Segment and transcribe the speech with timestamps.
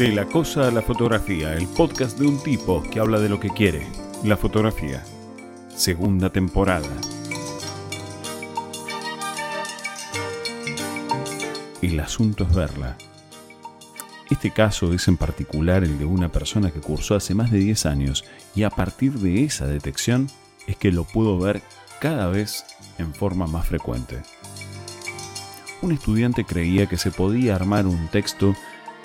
[0.00, 3.38] De la cosa a la fotografía, el podcast de un tipo que habla de lo
[3.38, 3.86] que quiere,
[4.24, 5.04] la fotografía.
[5.76, 6.88] Segunda temporada.
[11.82, 12.96] El asunto es verla.
[14.30, 17.84] Este caso es en particular el de una persona que cursó hace más de 10
[17.84, 18.24] años
[18.54, 20.30] y a partir de esa detección
[20.66, 21.60] es que lo pudo ver
[22.00, 22.64] cada vez
[22.96, 24.22] en forma más frecuente.
[25.82, 28.54] Un estudiante creía que se podía armar un texto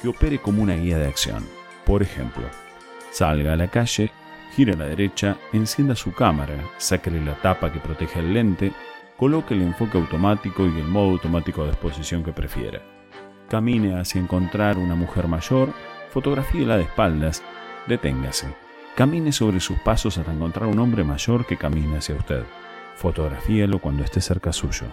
[0.02, 1.45] que opere como una guía de acción.
[1.85, 2.44] Por ejemplo,
[3.12, 4.12] salga a la calle,
[4.55, 8.71] gire a la derecha, encienda su cámara, sáquele la tapa que protege el lente,
[9.18, 12.81] coloque el enfoque automático y el modo automático de exposición que prefiera.
[13.49, 15.73] Camine hacia encontrar una mujer mayor,
[16.09, 17.43] fotografíela de espaldas,
[17.88, 18.48] deténgase.
[18.96, 22.43] Camine sobre sus pasos hasta encontrar un hombre mayor que camine hacia usted.
[22.96, 24.88] Fotografíelo cuando esté cerca suyo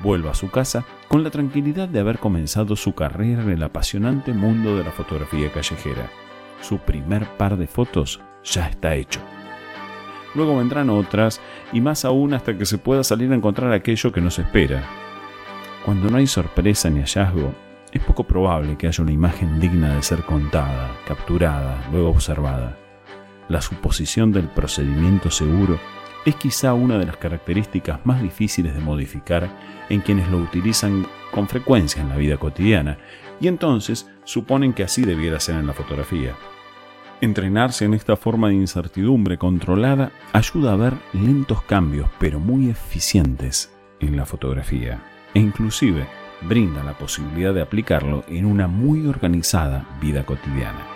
[0.00, 4.32] vuelva a su casa con la tranquilidad de haber comenzado su carrera en el apasionante
[4.32, 6.10] mundo de la fotografía callejera.
[6.60, 9.20] Su primer par de fotos ya está hecho.
[10.34, 11.40] Luego vendrán otras
[11.72, 14.82] y más aún hasta que se pueda salir a encontrar aquello que nos espera.
[15.84, 17.54] Cuando no hay sorpresa ni hallazgo,
[17.92, 22.76] es poco probable que haya una imagen digna de ser contada, capturada, luego observada.
[23.48, 25.78] La suposición del procedimiento seguro
[26.26, 29.48] es quizá una de las características más difíciles de modificar
[29.88, 32.98] en quienes lo utilizan con frecuencia en la vida cotidiana,
[33.40, 36.34] y entonces suponen que así debiera ser en la fotografía.
[37.20, 43.72] Entrenarse en esta forma de incertidumbre controlada ayuda a ver lentos cambios, pero muy eficientes
[44.00, 45.00] en la fotografía,
[45.32, 46.06] e inclusive
[46.42, 50.95] brinda la posibilidad de aplicarlo en una muy organizada vida cotidiana.